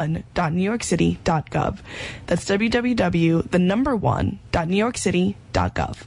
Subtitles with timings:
[0.00, 1.78] one.newyorkcity.gov.
[2.26, 5.98] That's www, the number one, .newyorkcity.gov.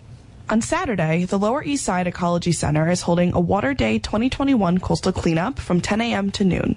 [0.49, 5.13] On Saturday, the Lower East Side Ecology Center is holding a Water Day 2021 coastal
[5.13, 6.31] cleanup from 10 a.m.
[6.31, 6.75] to noon.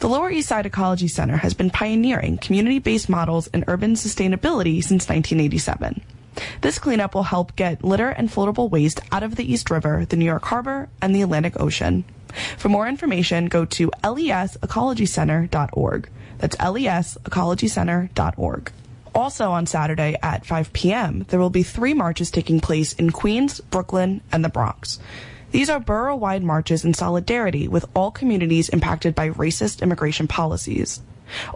[0.00, 5.08] The Lower East Side Ecology Center has been pioneering community-based models in urban sustainability since
[5.08, 6.00] 1987.
[6.62, 10.16] This cleanup will help get litter and floatable waste out of the East River, the
[10.16, 12.02] New York Harbor, and the Atlantic Ocean.
[12.58, 16.08] For more information, go to lesecologycenter.org.
[16.40, 18.72] That's lesecologycenter.org.
[19.14, 23.60] Also on Saturday at 5 p.m., there will be three marches taking place in Queens,
[23.60, 24.98] Brooklyn, and the Bronx.
[25.50, 31.00] These are borough wide marches in solidarity with all communities impacted by racist immigration policies.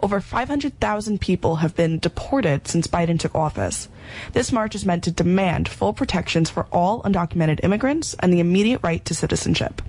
[0.03, 3.89] Over 500,000 people have been deported since Biden took office.
[4.33, 8.81] This march is meant to demand full protections for all undocumented immigrants and the immediate
[8.83, 9.81] right to citizenship.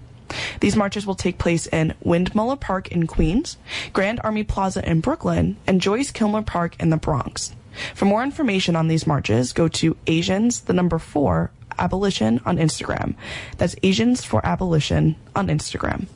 [0.61, 3.57] These marches will take place in Windmuller Park in Queens,
[3.93, 7.55] Grand Army Plaza in Brooklyn, and Joyce Kilmer Park in the Bronx.
[7.95, 13.15] For more information on these marches, go to Asians, the number four, abolition on Instagram.
[13.59, 16.07] That's Asians for Abolition on Instagram.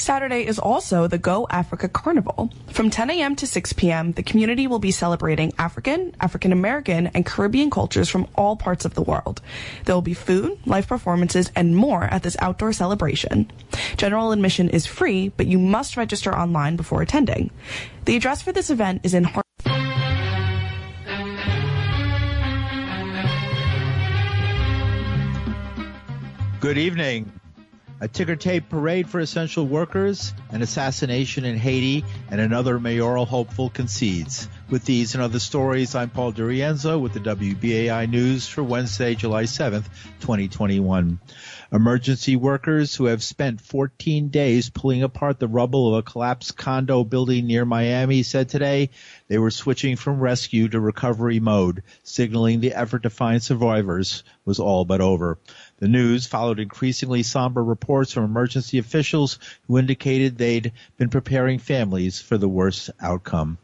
[0.00, 2.50] Saturday is also the Go Africa Carnival.
[2.68, 3.36] From 10 a.m.
[3.36, 8.26] to 6 p.m., the community will be celebrating African, African American, and Caribbean cultures from
[8.34, 9.40] all parts of the world.
[9.84, 13.50] There will be food, live performances, and more at this outdoor celebration.
[13.96, 17.50] General admission is free, but you must register online before attending.
[18.04, 19.42] The address for this event is in Har-
[26.60, 27.37] Good evening.
[28.00, 33.70] A ticker tape parade for essential workers, an assassination in Haiti, and another mayoral hopeful
[33.70, 34.48] concedes.
[34.70, 39.44] With these and other stories, I'm Paul DiRienzo with the WBAI News for Wednesday, July
[39.44, 39.86] 7th,
[40.20, 41.18] 2021.
[41.72, 47.02] Emergency workers who have spent 14 days pulling apart the rubble of a collapsed condo
[47.02, 48.90] building near Miami said today
[49.26, 54.60] they were switching from rescue to recovery mode, signaling the effort to find survivors was
[54.60, 55.38] all but over.
[55.80, 62.20] The news followed increasingly somber reports from emergency officials who indicated they'd been preparing families
[62.20, 63.58] for the worst outcome.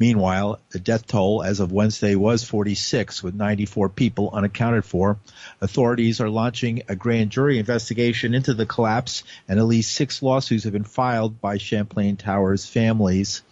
[0.00, 5.18] Meanwhile, the death toll as of Wednesday was 46, with 94 people unaccounted for.
[5.60, 10.64] Authorities are launching a grand jury investigation into the collapse, and at least six lawsuits
[10.64, 13.42] have been filed by Champlain Towers families.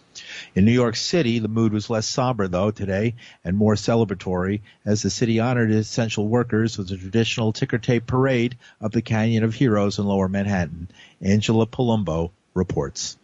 [0.55, 5.01] In New York City, the mood was less somber, though, today, and more celebratory, as
[5.01, 9.53] the city honored essential workers with a traditional ticker tape parade up the Canyon of
[9.53, 10.89] Heroes in lower Manhattan.
[11.21, 13.17] Angela Palumbo reports.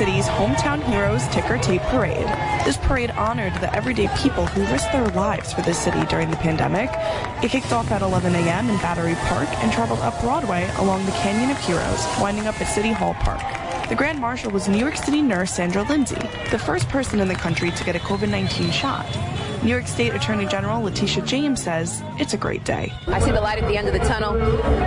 [0.00, 2.26] City's Hometown Heroes Ticker Tape Parade.
[2.64, 6.38] This parade honored the everyday people who risked their lives for the city during the
[6.38, 6.88] pandemic.
[7.44, 8.70] It kicked off at 11 a.m.
[8.70, 12.68] in Battery Park and traveled up Broadway along the Canyon of Heroes, winding up at
[12.68, 13.42] City Hall Park.
[13.90, 16.16] The Grand Marshal was New York City nurse Sandra Lindsay,
[16.50, 19.04] the first person in the country to get a COVID-19 shot.
[19.62, 22.90] New York State Attorney General Letitia James says it's a great day.
[23.08, 24.40] I see the light at the end of the tunnel.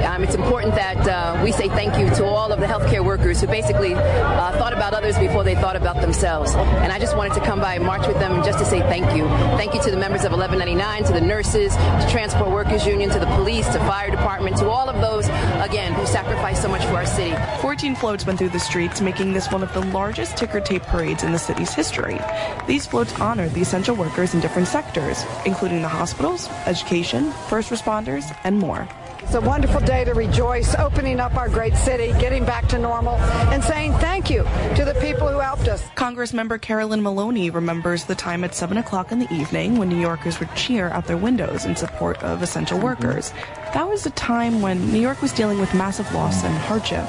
[0.04, 3.40] Um, it's important that uh, we say thank you to all of the healthcare workers
[3.40, 6.56] who basically uh, thought about others before they thought about themselves.
[6.56, 9.16] And I just wanted to come by and march with them just to say thank
[9.16, 9.28] you.
[9.58, 13.20] Thank you to the members of 1199, to the nurses, to Transport Workers Union, to
[13.20, 15.28] the police, to fire department, to all of those,
[15.64, 17.36] again, who sacrificed so much for our city.
[17.62, 21.22] 14 floats went through the streets, making this one of the largest ticker tape parades
[21.22, 22.20] in the city's history.
[22.66, 28.36] These floats honored the essential workers in different sectors, including the hospitals, education, first responders,
[28.44, 28.88] and more.
[29.22, 33.16] It's a wonderful day to rejoice, opening up our great city, getting back to normal,
[33.52, 34.44] and saying thank you
[34.76, 35.88] to the people who helped us.
[35.96, 40.00] Congress member Carolyn Maloney remembers the time at 7 o'clock in the evening when New
[40.00, 42.86] Yorkers would cheer out their windows in support of essential mm-hmm.
[42.86, 43.32] workers.
[43.74, 47.06] That was a time when New York was dealing with massive loss and hardship.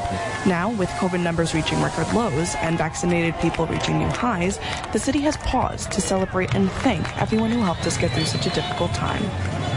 [0.47, 4.59] Now, with COVID numbers reaching record lows and vaccinated people reaching new highs,
[4.93, 8.47] the city has paused to celebrate and thank everyone who helped us get through such
[8.47, 9.22] a difficult time.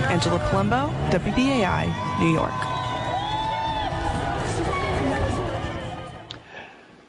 [0.10, 2.54] Angela Palumbo, WBAI, New York.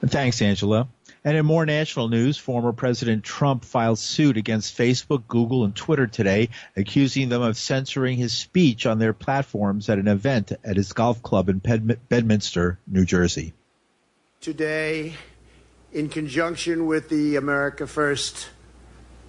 [0.04, 0.88] Thanks, Angela.
[1.24, 6.06] And in more national news, former President Trump filed suit against Facebook, Google, and Twitter
[6.06, 10.92] today, accusing them of censoring his speech on their platforms at an event at his
[10.92, 13.52] golf club in Bedminster, New Jersey.
[14.40, 15.14] Today,
[15.92, 18.48] in conjunction with the America First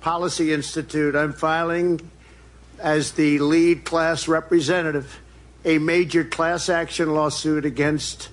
[0.02, 2.10] Policy Institute, I'm filing
[2.80, 5.20] as the lead class representative
[5.66, 8.30] a major class action lawsuit against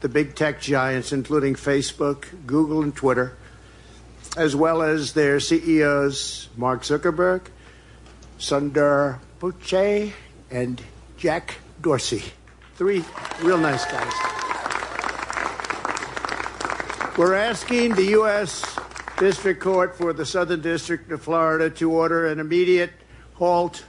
[0.00, 3.36] the big tech giants, including Facebook, Google, and Twitter,
[4.36, 7.42] as well as their CEOs, Mark Zuckerberg,
[8.38, 10.12] Sundar Pichai,
[10.50, 10.82] and
[11.16, 12.22] Jack Dorsey.
[12.76, 13.04] three
[13.42, 14.12] real nice guys.
[17.16, 18.64] We're asking the U.S.
[19.18, 22.92] District Court for the Southern District of Florida to order an immediate
[23.42, 23.84] halt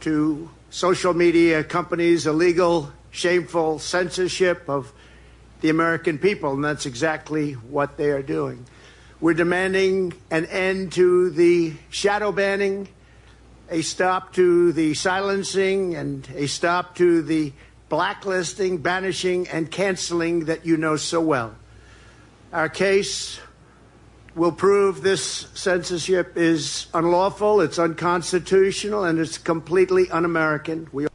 [0.00, 4.90] to social media companies' illegal, shameful censorship of
[5.60, 8.64] the American people, and that's exactly what they are doing.
[9.20, 12.88] We're demanding an end to the shadow banning,
[13.68, 17.52] a stop to the silencing, and a stop to the
[17.90, 21.54] blacklisting, banishing, and canceling that you know so well.
[22.50, 23.40] Our case
[24.36, 30.88] will prove this censorship is unlawful, it's unconstitutional, and it's completely un American.
[30.92, 31.06] We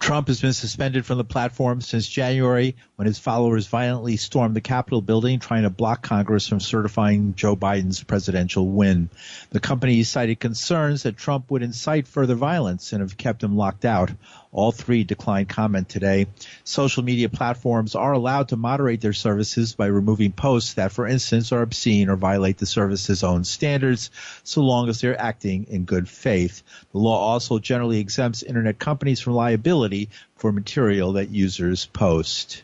[0.00, 4.60] Trump has been suspended from the platform since January when his followers violently stormed the
[4.62, 9.10] Capitol building trying to block Congress from certifying Joe Biden's presidential win.
[9.50, 13.84] The company cited concerns that Trump would incite further violence and have kept him locked
[13.84, 14.10] out.
[14.50, 16.28] All three declined comment today.
[16.64, 21.52] Social media platforms are allowed to moderate their services by removing posts that, for instance,
[21.52, 24.10] are obscene or violate the service's own standards,
[24.44, 26.62] so long as they're acting in good faith.
[26.92, 32.62] The law also generally exempts internet companies from liability for material that users post.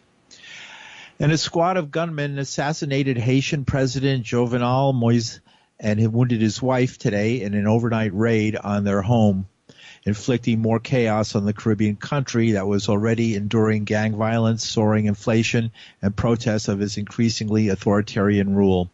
[1.23, 5.41] And a squad of gunmen assassinated Haitian President Jovenel Moise
[5.79, 9.47] and wounded his wife today in an overnight raid on their home
[10.05, 15.71] inflicting more chaos on the Caribbean country that was already enduring gang violence, soaring inflation,
[16.03, 18.91] and protests of its increasingly authoritarian rule.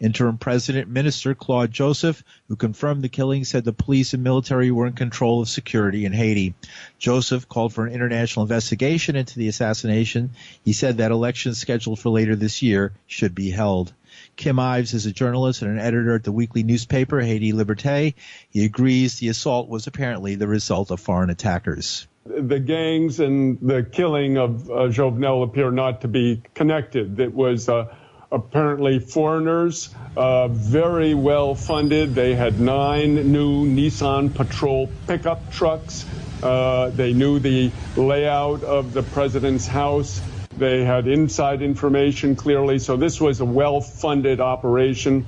[0.00, 4.86] Interim President Minister Claude Joseph, who confirmed the killing, said the police and military were
[4.86, 6.54] in control of security in Haiti.
[6.98, 10.30] Joseph called for an international investigation into the assassination.
[10.64, 13.92] He said that elections scheduled for later this year should be held.
[14.36, 18.14] Kim Ives is a journalist and an editor at the weekly newspaper Haiti Liberté.
[18.50, 22.06] He agrees the assault was apparently the result of foreign attackers.
[22.24, 27.18] The gangs and the killing of uh, Jovenel appear not to be connected.
[27.18, 27.94] It was uh,
[28.32, 32.14] apparently foreigners, uh, very well funded.
[32.14, 36.06] They had nine new Nissan Patrol pickup trucks.
[36.42, 40.20] Uh, they knew the layout of the president's house.
[40.56, 42.78] They had inside information clearly.
[42.78, 45.26] So this was a well funded operation,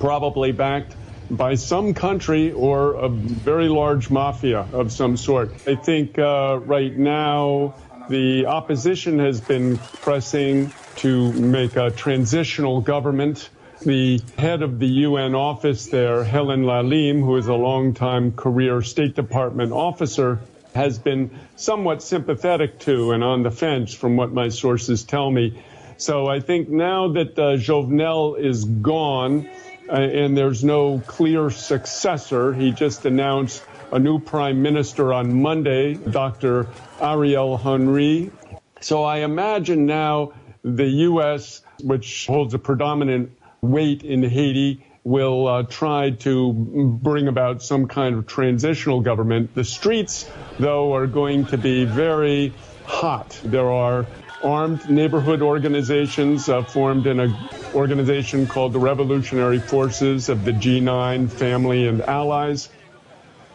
[0.00, 0.96] probably backed
[1.30, 5.52] by some country or a very large mafia of some sort.
[5.66, 7.74] I think uh, right now
[8.08, 13.48] the opposition has been pressing to make a transitional government.
[13.82, 18.80] The head of the UN office there, Helen La Lime, who is a longtime career
[18.82, 20.40] State Department officer,
[20.74, 25.62] has been somewhat sympathetic to and on the fence from what my sources tell me.
[25.96, 29.48] So I think now that uh, Jovenel is gone
[29.88, 33.62] uh, and there's no clear successor, he just announced
[33.92, 36.66] a new prime minister on Monday, Dr.
[37.00, 38.32] Ariel Henry.
[38.80, 40.32] So I imagine now
[40.64, 46.52] the U.S., which holds a predominant weight in Haiti, will uh, try to
[47.02, 49.54] bring about some kind of transitional government.
[49.54, 50.28] The streets,
[50.58, 52.54] though, are going to be very
[52.86, 53.38] hot.
[53.44, 54.06] There are
[54.42, 57.34] armed neighborhood organizations uh, formed in an
[57.74, 62.70] organization called the Revolutionary Forces of the G9 family and allies,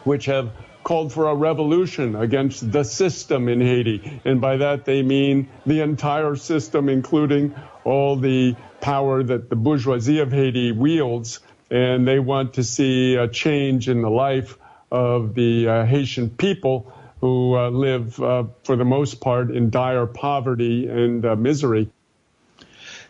[0.04, 0.50] which have
[0.90, 4.20] called for a revolution against the system in Haiti.
[4.24, 7.54] And by that they mean the entire system, including
[7.84, 11.38] all the power that the bourgeoisie of Haiti wields.
[11.70, 14.58] And they want to see a change in the life
[14.90, 20.06] of the uh, Haitian people who uh, live, uh, for the most part, in dire
[20.06, 21.88] poverty and uh, misery.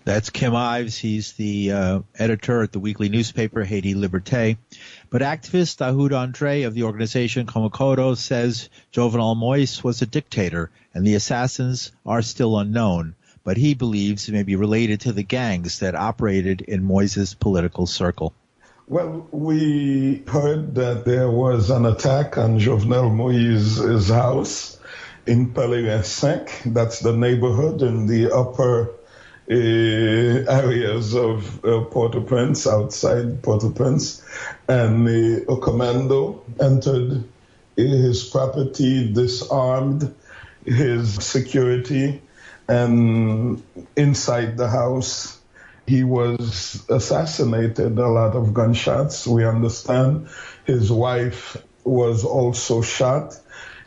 [0.04, 0.96] That's Kim Ives.
[0.98, 4.56] He's the uh, editor at the weekly newspaper Haiti Liberté.
[5.10, 11.04] But activist Dahoud Andre of the organization Komokoda says Jovenel Moise was a dictator and
[11.04, 15.80] the assassins are still unknown, but he believes it may be related to the gangs
[15.80, 18.32] that operated in Moise's political circle.
[18.86, 24.78] Well, we heard that there was an attack on Jovenel Moise's house
[25.26, 26.72] in Palais 5.
[26.72, 28.92] That's the neighborhood in the upper
[29.50, 34.24] areas of uh, Port-au-Prince, outside Port-au-Prince,
[34.68, 37.24] and uh, a commando entered
[37.76, 40.14] his property, disarmed
[40.64, 42.22] his security,
[42.68, 43.62] and
[43.96, 45.40] inside the house
[45.86, 47.98] he was assassinated.
[47.98, 50.28] A lot of gunshots, we understand.
[50.64, 53.36] His wife was also shot.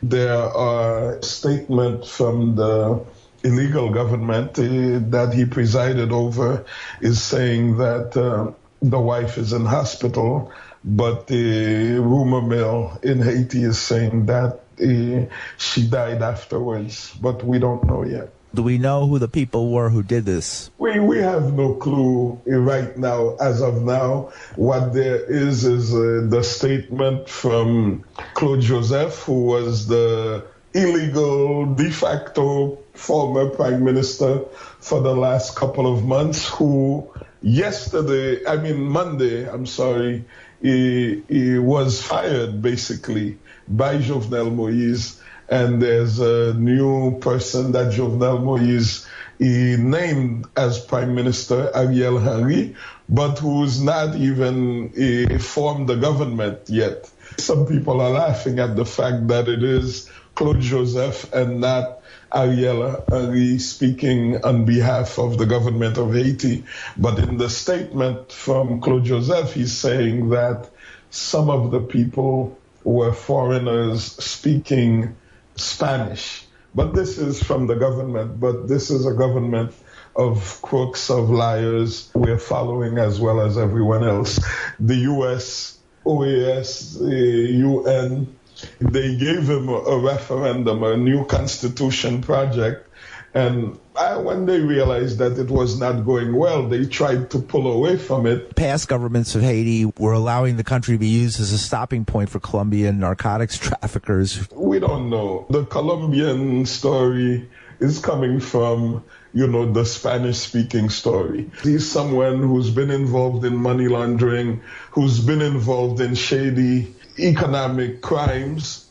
[0.02, 3.00] There are statements from the
[3.44, 6.64] illegal government uh, that he presided over
[7.00, 10.50] is saying that uh, the wife is in hospital,
[10.84, 17.58] but the rumor mill in Haiti is saying that uh, she died afterwards, but we
[17.58, 18.30] don't know yet.
[18.54, 20.70] Do we know who the people were who did this?
[20.78, 24.32] We, we have no clue right now, as of now.
[24.54, 31.90] What there is is uh, the statement from Claude Joseph, who was the illegal de
[31.90, 34.40] facto former prime minister
[34.80, 37.08] for the last couple of months, who
[37.42, 40.24] yesterday, I mean Monday, I'm sorry,
[40.60, 43.38] he, he was fired basically
[43.68, 45.20] by Jovenel Moïse.
[45.46, 49.06] And there's a new person that Jovenel Moïse
[49.38, 52.76] he named as Prime Minister Ariel Henry,
[53.08, 57.10] but who's not even uh, formed the government yet.
[57.38, 62.00] Some people are laughing at the fact that it is Claude Joseph and not
[62.32, 66.64] Ariella uh, Henry speaking on behalf of the government of Haiti.
[66.96, 70.70] But in the statement from Claude Joseph, he's saying that
[71.10, 75.16] some of the people were foreigners speaking
[75.56, 76.44] Spanish.
[76.74, 79.72] But this is from the government, but this is a government
[80.16, 84.40] of crooks, of liars we're following as well as everyone else.
[84.80, 88.36] The US, OAS, UN,
[88.80, 92.88] they gave him a referendum, a new constitution project,
[93.34, 97.66] and uh, when they realized that it was not going well, they tried to pull
[97.66, 98.54] away from it.
[98.54, 102.30] Past governments of Haiti were allowing the country to be used as a stopping point
[102.30, 104.48] for Colombian narcotics traffickers.
[104.52, 105.46] We don't know.
[105.50, 107.48] The Colombian story
[107.80, 111.50] is coming from, you know, the Spanish speaking story.
[111.64, 118.90] He's someone who's been involved in money laundering, who's been involved in shady economic crimes.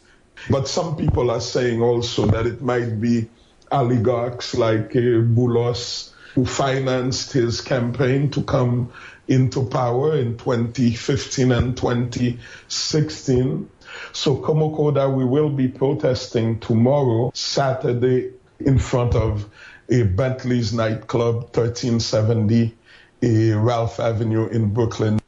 [0.49, 3.29] But some people are saying also that it might be
[3.71, 8.91] oligarchs like uh, Boulos who financed his campaign to come
[9.27, 13.69] into power in 2015 and 2016.
[14.11, 19.47] So Komokoda, we will be protesting tomorrow, Saturday, in front of
[19.89, 22.75] a Bentley's nightclub, 1370
[23.23, 25.19] a Ralph Avenue in Brooklyn.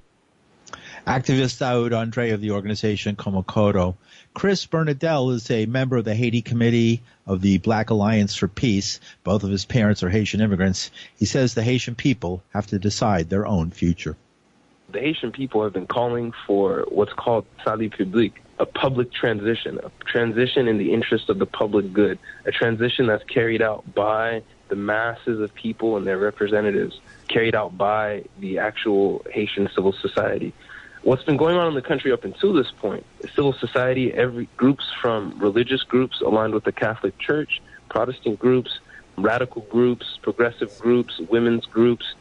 [1.06, 3.94] Activist Dahoud Andre of the organization Komokoda
[4.34, 9.00] Chris Bernadelle is a member of the Haiti Committee of the Black Alliance for Peace.
[9.24, 10.90] Both of his parents are Haitian immigrants.
[11.16, 14.18] He says the Haitian people have to decide their own future.
[14.90, 19.92] The Haitian people have been calling for what's called salut public, a public transition, a
[20.06, 24.76] transition in the interest of the public good, a transition that's carried out by the
[24.76, 30.52] masses of people and their representatives, carried out by the actual Haitian civil society
[31.06, 34.86] what's been going on in the country up until this point, civil society, every groups
[35.02, 38.80] from religious groups aligned with the Catholic Church, Protestant groups,
[39.16, 42.16] radical groups, progressive groups, women's groups,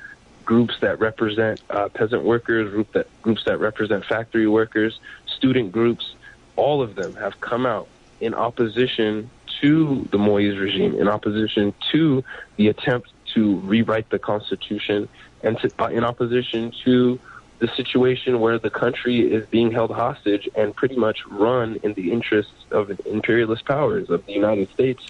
[0.44, 6.14] groups that represent uh, peasant workers, group that groups that represent factory workers, student groups,
[6.56, 7.88] all of them have come out
[8.20, 9.30] in opposition
[9.62, 12.22] to the Moise regime, in opposition to
[12.56, 15.08] the attempt to rewrite the Constitution,
[15.42, 17.18] and to, uh, in opposition to
[17.58, 22.12] the situation where the country is being held hostage and pretty much run in the
[22.12, 25.02] interests of imperialist powers of the United States,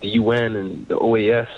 [0.00, 1.48] the UN, and the OAS.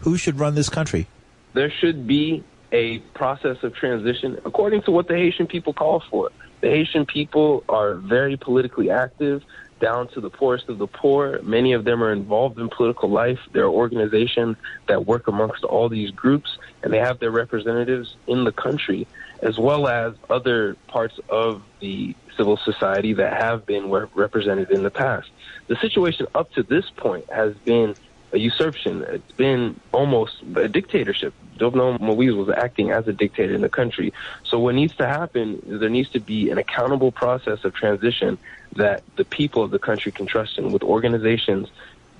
[0.00, 1.06] Who should run this country?
[1.52, 2.42] There should be
[2.72, 6.30] a process of transition according to what the Haitian people call for.
[6.60, 9.42] The Haitian people are very politically active
[9.80, 11.40] down to the poorest of the poor.
[11.42, 13.38] Many of them are involved in political life.
[13.52, 14.56] There are organizations
[14.86, 19.08] that work amongst all these groups, and they have their representatives in the country,
[19.42, 24.90] as well as other parts of the civil society that have been represented in the
[24.90, 25.28] past.
[25.66, 27.94] The situation up to this point has been
[28.32, 29.02] a usurpation.
[29.02, 31.34] It's been almost a dictatorship.
[31.58, 34.12] Jovenel Moise was acting as a dictator in the country.
[34.44, 38.38] So what needs to happen is there needs to be an accountable process of transition
[38.76, 41.68] that the people of the country can trust in with organizations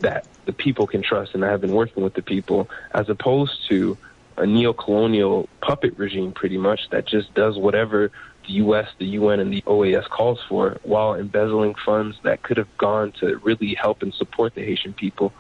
[0.00, 3.68] that the people can trust and that have been working with the people as opposed
[3.68, 3.96] to
[4.36, 8.10] a neo-colonial puppet regime pretty much that just does whatever
[8.46, 12.74] the U.S., the UN, and the OAS calls for while embezzling funds that could have
[12.78, 15.32] gone to really help and support the Haitian people.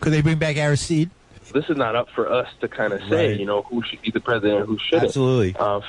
[0.00, 1.10] Could they bring back Aristide?
[1.52, 3.40] This is not up for us to kind of say, right.
[3.40, 5.04] you know, who should be the president and who shouldn't.
[5.04, 5.56] Absolutely.
[5.58, 5.80] Uh,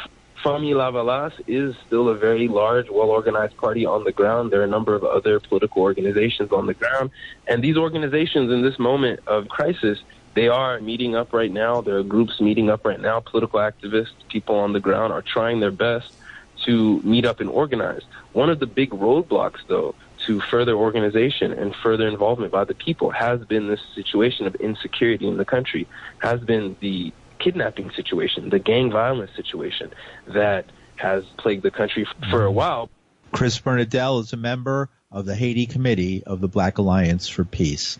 [0.43, 4.51] Fanmi Lavalas is still a very large, well-organized party on the ground.
[4.51, 7.11] There are a number of other political organizations on the ground.
[7.47, 9.99] And these organizations in this moment of crisis,
[10.35, 11.81] they are meeting up right now.
[11.81, 13.19] There are groups meeting up right now.
[13.19, 16.13] Political activists, people on the ground are trying their best
[16.63, 18.03] to meet up and organize.
[18.31, 19.93] One of the big roadblocks, though,
[20.25, 25.27] to further organization and further involvement by the people has been this situation of insecurity
[25.27, 25.87] in the country,
[26.19, 29.91] has been the kidnapping situation, the gang violence situation
[30.27, 30.65] that
[30.97, 32.55] has plagued the country for a mm-hmm.
[32.55, 32.89] while.
[33.31, 37.99] Chris Bernadelle is a member of the Haiti Committee of the Black Alliance for Peace.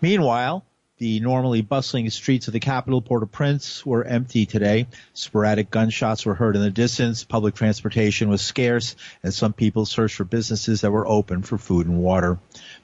[0.00, 0.64] Meanwhile,
[1.00, 4.86] the normally bustling streets of the capital, Port-au-Prince, were empty today.
[5.14, 7.24] Sporadic gunshots were heard in the distance.
[7.24, 11.86] Public transportation was scarce, and some people searched for businesses that were open for food
[11.86, 12.38] and water.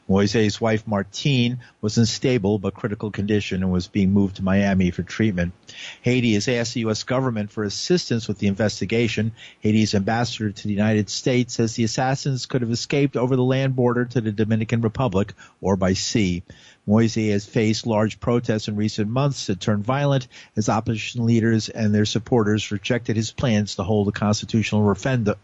[0.08, 4.92] Moise's wife Martine was in stable but critical condition and was being moved to Miami
[4.92, 5.52] for treatment.
[6.02, 7.02] Haiti has asked the U.S.
[7.02, 9.32] government for assistance with the investigation.
[9.60, 13.74] Haiti's ambassador to the United States says the assassins could have escaped over the land
[13.74, 16.44] border to the Dominican Republic or by sea.
[16.88, 21.92] Moise has faced large protests in recent months that turned violent as opposition leaders and
[21.92, 24.82] their supporters rejected his plans to hold a constitutional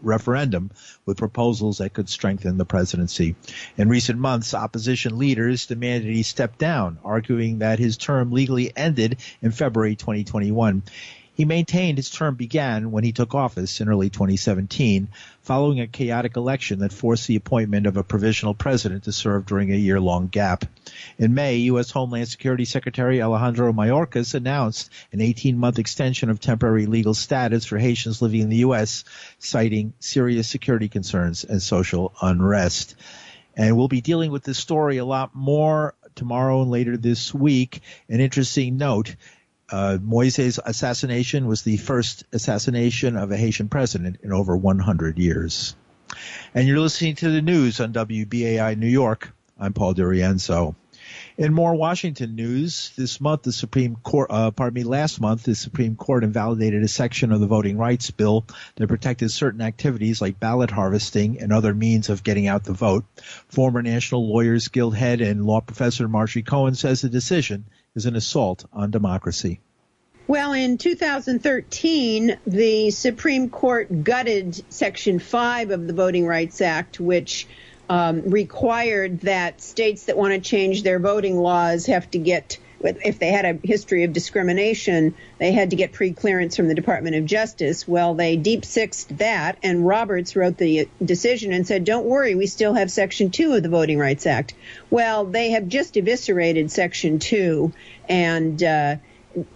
[0.01, 0.71] referendum
[1.05, 3.35] with proposals that could strengthen the presidency.
[3.75, 9.17] In recent months, opposition leaders demanded he step down, arguing that his term legally ended
[9.41, 10.81] in February 2021.
[11.35, 15.07] He maintained his term began when he took office in early 2017,
[15.41, 19.73] following a chaotic election that forced the appointment of a provisional president to serve during
[19.73, 20.63] a year-long gap.
[21.17, 21.89] In May, U.S.
[21.89, 28.21] Homeland Security Secretary Alejandro Mayorkas announced an 18-month extension of temporary legal status for Haitians
[28.21, 29.03] living in the U.S.,
[29.39, 32.95] citing serious security concerns and social unrest.
[33.55, 37.81] And we'll be dealing with this story a lot more tomorrow and later this week.
[38.09, 39.15] An interesting note
[39.73, 45.75] uh, Moise's assassination was the first assassination of a Haitian president in over 100 years.
[46.53, 49.33] And you're listening to the news on WBAI New York.
[49.59, 50.75] I'm Paul DiRienzo.
[51.35, 55.55] In more Washington news, this month the Supreme Court, uh, pardon me, last month the
[55.55, 60.39] Supreme Court invalidated a section of the Voting Rights Bill that protected certain activities like
[60.39, 63.05] ballot harvesting and other means of getting out the vote.
[63.47, 68.15] Former National Lawyers Guild head and law professor Marjorie Cohn says the decision is an
[68.15, 69.59] assault on democracy.
[70.27, 77.47] Well, in 2013, the Supreme Court gutted Section 5 of the Voting Rights Act, which
[77.89, 83.19] um, required that states that want to change their voting laws have to get, if
[83.19, 87.25] they had a history of discrimination, they had to get pre-clearance from the Department of
[87.25, 87.87] Justice.
[87.87, 92.47] Well, they deep sixed that, and Roberts wrote the decision and said, don't worry, we
[92.47, 94.53] still have Section 2 of the Voting Rights Act.
[94.89, 97.73] Well, they have just eviscerated Section 2,
[98.09, 98.95] and uh,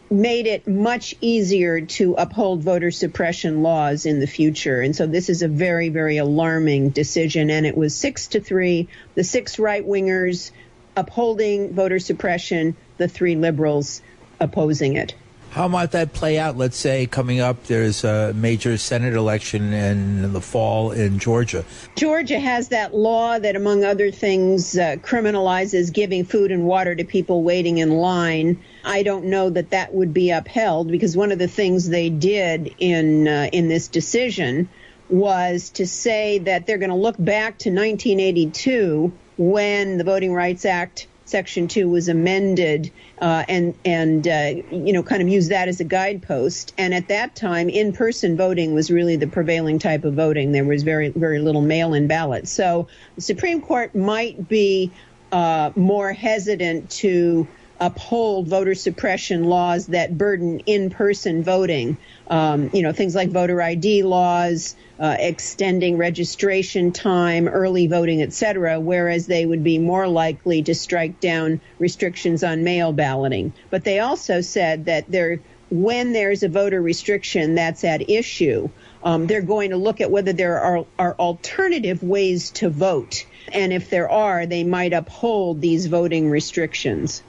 [0.10, 4.82] made it much easier to uphold voter suppression laws in the future.
[4.82, 7.50] And so this is a very, very alarming decision.
[7.50, 10.52] And it was six to three, the six right wingers
[10.96, 14.02] upholding voter suppression, the three liberals
[14.40, 15.14] opposing it.
[15.52, 16.58] How might that play out?
[16.58, 21.66] Let's say coming up, there's a major Senate election in the fall in Georgia.
[21.96, 27.04] Georgia has that law that, among other things, uh, criminalizes giving food and water to
[27.04, 28.62] people waiting in line.
[28.84, 32.76] I don't know that that would be upheld because one of the things they did
[32.78, 34.70] in uh, in this decision
[35.10, 40.66] was to say that they're going to look back to 1982 when the Voting Rights
[40.66, 45.68] Act Section 2 was amended uh, and, and uh, you know, kind of use that
[45.68, 46.74] as a guidepost.
[46.78, 50.54] And at that time, in-person voting was really the prevailing type of voting.
[50.54, 52.52] There was very, very little mail-in ballots.
[52.52, 54.92] So the Supreme Court might be
[55.32, 57.48] uh, more hesitant to
[57.80, 61.98] uphold voter suppression laws that burden in-person voting.
[62.28, 68.80] Um, you know, things like voter ID laws, uh, extending registration time, early voting, etc.,
[68.80, 73.54] whereas they would be more likely to strike down restrictions on mail balloting.
[73.70, 78.70] But they also said that there, when there's a voter restriction that's at issue,
[79.04, 83.26] um, they're going to look at whether there are, are alternative ways to vote.
[83.54, 87.24] And if there are, they might uphold these voting restrictions.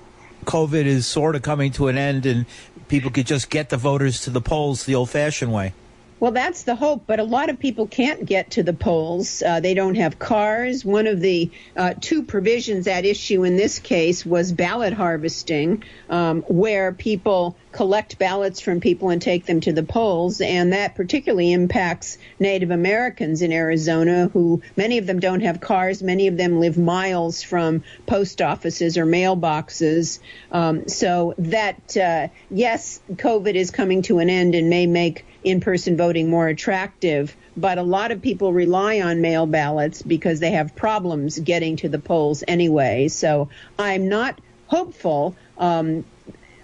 [0.44, 2.46] COVID is sort of coming to an end and
[2.88, 5.74] people could just get the voters to the polls the old fashioned way.
[6.20, 9.40] Well, that's the hope, but a lot of people can't get to the polls.
[9.40, 10.84] Uh, they don't have cars.
[10.84, 16.42] One of the uh, two provisions at issue in this case was ballot harvesting, um,
[16.42, 21.52] where people collect ballots from people and take them to the polls, and that particularly
[21.52, 26.58] impacts Native Americans in Arizona, who many of them don't have cars, many of them
[26.58, 30.18] live miles from post offices or mailboxes.
[30.50, 35.96] Um, so that, uh, yes, COVID is coming to an end and may make in-person
[35.96, 40.74] voting more attractive, but a lot of people rely on mail ballots because they have
[40.76, 43.08] problems getting to the polls anyway.
[43.08, 46.04] So I'm not hopeful um,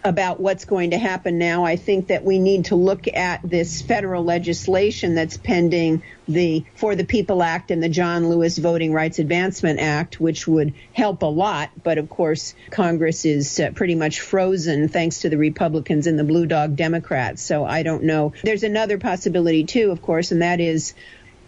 [0.04, 1.64] about what's going to happen now.
[1.64, 6.94] I think that we need to look at this federal legislation that's pending the For
[6.94, 11.26] the People Act and the John Lewis Voting Rights Advancement Act, which would help a
[11.26, 11.70] lot.
[11.82, 16.24] But of course, Congress is uh, pretty much frozen thanks to the Republicans and the
[16.24, 17.42] Blue Dog Democrats.
[17.42, 18.34] So I don't know.
[18.42, 20.94] There's another possibility too, of course, and that is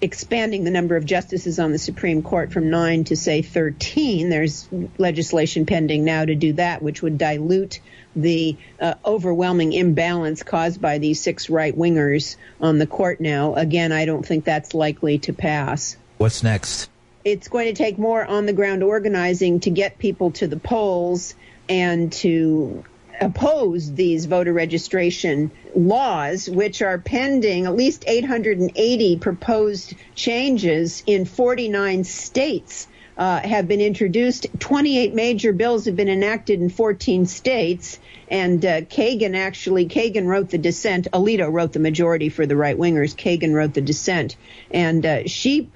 [0.01, 4.29] expanding the number of justices on the Supreme Court from nine to say 13.
[4.29, 7.81] There's legislation pending now to do that, which would dilute
[8.15, 13.55] the uh, overwhelming imbalance caused by these six right wingers on the court now.
[13.55, 15.97] Again, I don't think that's likely to pass.
[16.19, 16.91] What's next?
[17.25, 21.35] It's going to take more on the ground organizing to get people to the polls
[21.69, 22.85] and to
[23.21, 32.05] oppose these voter registration laws, which are pending at least 880 proposed changes in 49
[32.05, 32.89] states.
[33.19, 34.47] Uh, have been introduced.
[34.59, 37.99] 28 major bills have been enacted in 14 states.
[38.29, 41.09] And uh, Kagan actually, Kagan wrote the dissent.
[41.15, 43.17] Alito wrote the majority for the right wingers.
[43.17, 44.37] Kagan wrote the dissent.
[44.71, 45.71] And uh, she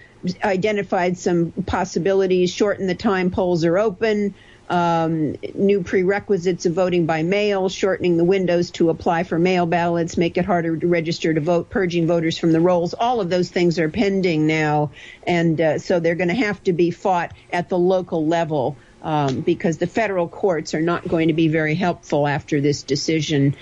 [0.44, 4.34] identified some possibilities, shorten the time polls are open,
[4.70, 10.16] um, new prerequisites of voting by mail, shortening the windows to apply for mail ballots,
[10.16, 12.94] make it harder to register to vote, purging voters from the rolls.
[12.94, 14.92] All of those things are pending now,
[15.26, 19.40] and uh, so they're going to have to be fought at the local level um,
[19.40, 23.56] because the federal courts are not going to be very helpful after this decision.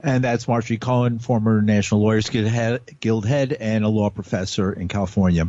[0.00, 5.48] And that's Marjorie Cohn, former National Lawyers Guild head and a law professor in California.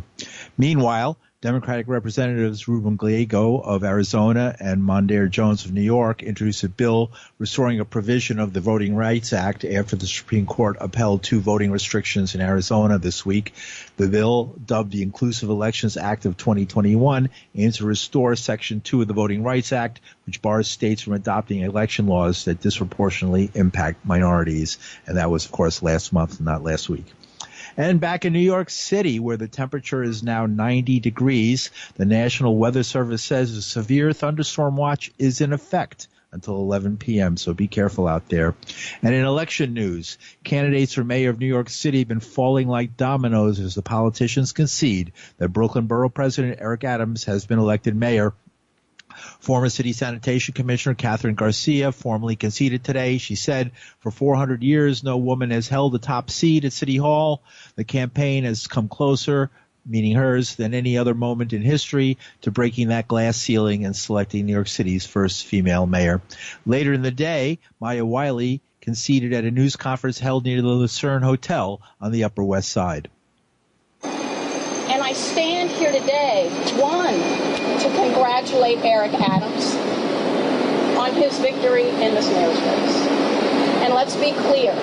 [0.56, 6.70] Meanwhile, Democratic Representatives Ruben Gallego of Arizona and Mondaire Jones of New York introduced a
[6.70, 11.40] bill restoring a provision of the Voting Rights Act after the Supreme Court upheld two
[11.40, 13.52] voting restrictions in Arizona this week.
[13.98, 19.08] The bill, dubbed the Inclusive Elections Act of 2021, aims to restore Section 2 of
[19.08, 24.78] the Voting Rights Act, which bars states from adopting election laws that disproportionately impact minorities.
[25.06, 27.04] And that was, of course, last month, not last week.
[27.76, 32.56] And back in New York City, where the temperature is now 90 degrees, the National
[32.56, 37.36] Weather Service says a severe thunderstorm watch is in effect until 11 p.m.
[37.36, 38.54] So be careful out there.
[39.02, 42.96] And in election news, candidates for mayor of New York City have been falling like
[42.96, 48.34] dominoes as the politicians concede that Brooklyn Borough President Eric Adams has been elected mayor
[49.40, 53.18] Former City Sanitation Commissioner Kathryn Garcia formally conceded today.
[53.18, 57.42] She said, for 400 years, no woman has held the top seat at City Hall.
[57.76, 59.50] The campaign has come closer,
[59.86, 64.46] meaning hers, than any other moment in history to breaking that glass ceiling and selecting
[64.46, 66.22] New York City's first female mayor.
[66.64, 71.22] Later in the day, Maya Wiley conceded at a news conference held near the Lucerne
[71.22, 73.08] Hotel on the Upper West Side.
[74.02, 77.14] And I stand here today, one,
[77.84, 79.76] to congratulate Eric Adams
[80.96, 82.96] on his victory in this mayor's race.
[83.84, 84.74] And let's be clear,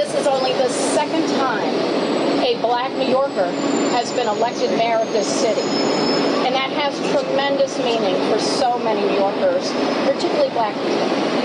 [0.00, 1.68] this is only the second time
[2.40, 3.50] a black New Yorker
[3.92, 5.60] has been elected mayor of this city.
[6.46, 9.70] And that has tremendous meaning for so many New Yorkers,
[10.08, 11.39] particularly black people.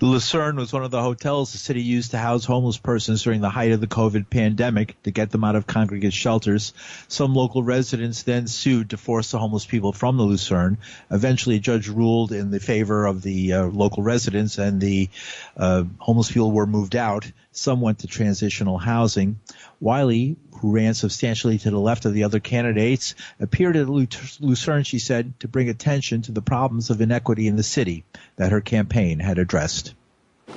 [0.00, 3.42] The Lucerne was one of the hotels the city used to house homeless persons during
[3.42, 6.72] the height of the COVID pandemic to get them out of congregate shelters.
[7.08, 10.78] Some local residents then sued to force the homeless people from the Lucerne.
[11.10, 15.10] Eventually, a judge ruled in the favor of the uh, local residents and the
[15.58, 17.30] uh, homeless people were moved out.
[17.52, 19.38] Some went to transitional housing.
[19.80, 24.98] Wiley, who ran substantially to the left of the other candidates, appeared at Lucerne, she
[24.98, 28.04] said, to bring attention to the problems of inequity in the city
[28.36, 29.94] that her campaign had addressed.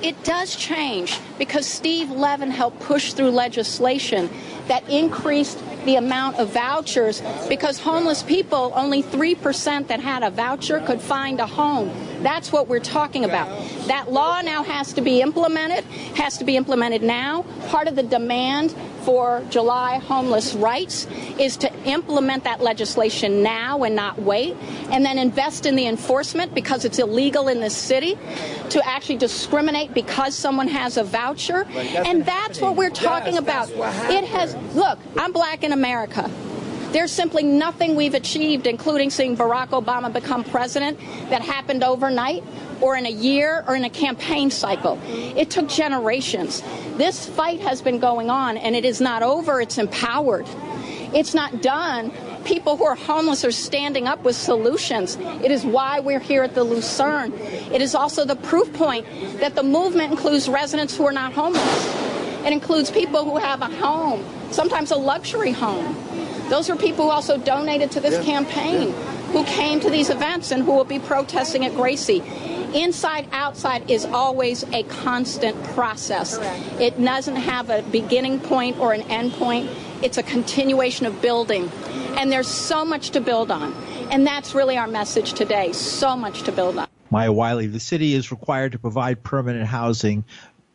[0.01, 4.29] It does change because Steve Levin helped push through legislation
[4.67, 10.79] that increased the amount of vouchers because homeless people, only 3% that had a voucher
[10.81, 11.89] could find a home.
[12.23, 13.49] That's what we're talking about.
[13.87, 15.83] That law now has to be implemented,
[16.15, 17.43] has to be implemented now.
[17.67, 21.07] Part of the demand for July homeless rights
[21.37, 24.55] is to implement that legislation now and not wait,
[24.89, 28.17] and then invest in the enforcement because it's illegal in this city
[28.69, 31.65] to actually discriminate because someone has a voucher.
[31.75, 33.69] And that's what we're talking about.
[33.69, 36.31] It has, look, I'm black in America.
[36.93, 40.99] There's simply nothing we've achieved, including seeing Barack Obama become president,
[41.31, 42.43] that happened overnight
[42.81, 44.99] or in a year or in a campaign cycle.
[45.07, 46.61] It took generations.
[46.95, 50.45] This fight has been going on and it is not over, it's empowered.
[51.15, 52.11] It's not done.
[52.45, 55.17] People who are homeless are standing up with solutions.
[55.43, 57.33] It is why we're here at the Lucerne.
[57.71, 59.07] It is also the proof point
[59.39, 62.43] that the movement includes residents who are not homeless.
[62.45, 65.95] It includes people who have a home, sometimes a luxury home.
[66.53, 68.31] Those are people who also donated to this yeah.
[68.31, 68.93] campaign, yeah.
[69.31, 72.21] who came to these events and who will be protesting at Gracie.
[72.75, 76.37] Inside outside is always a constant process.
[76.37, 76.79] Correct.
[76.79, 79.67] It doesn't have a beginning point or an end point.
[80.03, 81.71] It's a continuation of building.
[82.19, 83.73] And there's so much to build on.
[84.11, 85.71] And that's really our message today.
[85.71, 86.87] So much to build on.
[87.09, 90.23] Maya Wiley, the city is required to provide permanent housing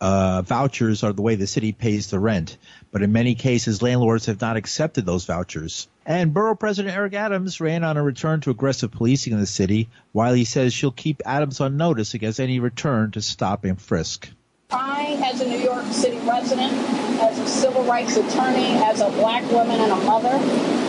[0.00, 2.56] uh, vouchers are the way the city pays the rent,
[2.90, 5.88] but in many cases, landlords have not accepted those vouchers.
[6.06, 9.88] And Borough President Eric Adams ran on a return to aggressive policing in the city,
[10.12, 14.30] while he says she'll keep Adams on notice against any return to stop and frisk.
[14.70, 16.72] I, as a New York City resident,
[17.20, 20.38] as a civil rights attorney, as a black woman and a mother,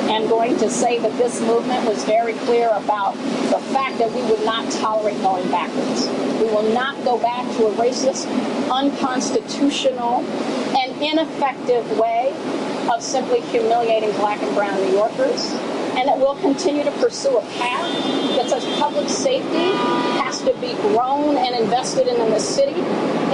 [0.09, 3.13] am going to say that this movement was very clear about
[3.49, 6.07] the fact that we would not tolerate going backwards.
[6.39, 8.27] We will not go back to a racist,
[8.71, 10.25] unconstitutional,
[10.77, 12.33] and ineffective way
[12.91, 15.51] of simply humiliating black and brown New Yorkers
[15.99, 17.91] and that we'll continue to pursue a path
[18.35, 20.08] that says public safety
[20.51, 22.79] to be grown and invested in in the city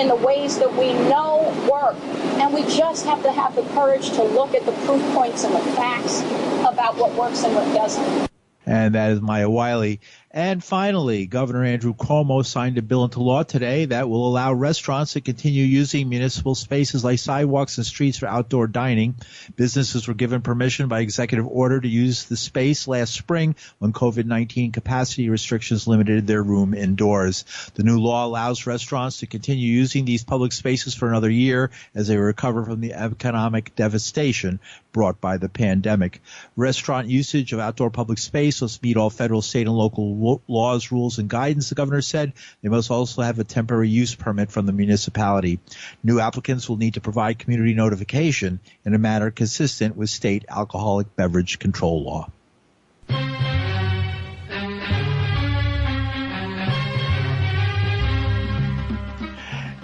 [0.02, 1.96] in the ways that we know work.
[2.42, 5.56] And we just have to have the courage to look at the proof points and
[5.56, 6.22] the facts
[6.62, 8.30] about what works and what doesn't.
[8.66, 10.02] And that is Maya Wiley.
[10.36, 15.14] And finally, Governor Andrew Cuomo signed a bill into law today that will allow restaurants
[15.14, 19.16] to continue using municipal spaces like sidewalks and streets for outdoor dining.
[19.56, 24.74] Businesses were given permission by executive order to use the space last spring when COVID-19
[24.74, 27.46] capacity restrictions limited their room indoors.
[27.76, 32.10] The new law allows restaurants to continue using these public spaces for another year as
[32.10, 34.60] they recover from the economic devastation
[34.92, 36.22] brought by the pandemic.
[36.56, 40.16] Restaurant usage of outdoor public space must meet all federal, state, and local
[40.48, 42.34] laws, rules, and guidance, the governor said.
[42.62, 45.60] They must also have a temporary use permit from the municipality.
[46.04, 51.16] New applicants will need to provide community notification in a manner consistent with state alcoholic
[51.16, 52.30] beverage control law.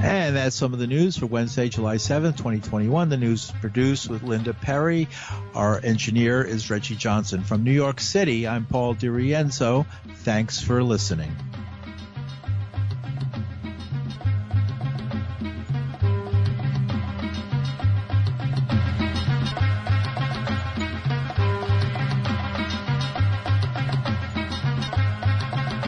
[0.04, 3.10] And that's some of the news for Wednesday, July 7th, 2021.
[3.10, 5.08] The news produced with Linda Perry.
[5.54, 7.44] Our engineer is Reggie Johnson.
[7.44, 9.86] From New York City, I'm Paul DiRienzo.
[10.24, 11.36] Thanks for listening.